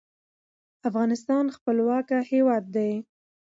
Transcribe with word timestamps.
افغانستان 0.89 1.45
خپلواک 1.55 2.07
هیواد 2.31 2.63
دی. 2.75 2.91